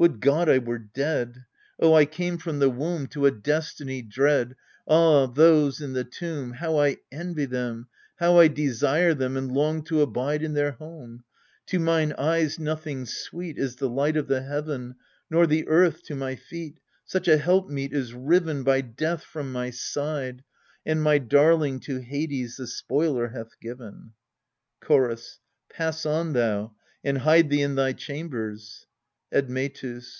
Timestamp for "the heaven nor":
14.26-15.46